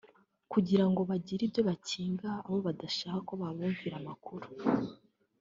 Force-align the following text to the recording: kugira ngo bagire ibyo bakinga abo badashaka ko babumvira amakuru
kugira 0.51 0.85
ngo 0.89 1.01
bagire 1.09 1.41
ibyo 1.47 1.61
bakinga 1.69 2.29
abo 2.45 2.57
badashaka 2.67 3.19
ko 3.27 3.33
babumvira 3.41 3.95
amakuru 4.01 4.47